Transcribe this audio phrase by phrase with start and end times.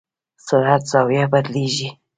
[0.45, 1.89] سرعت زاویه بدلېږي.